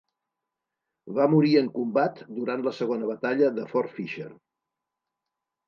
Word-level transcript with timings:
Va 1.17 1.27
morir 1.33 1.51
en 1.59 1.69
combat 1.75 2.23
durant 2.39 2.65
la 2.69 2.75
segona 2.79 3.13
batalla 3.13 3.53
de 3.61 3.69
Fort 3.77 3.95
Fisher. 4.01 4.29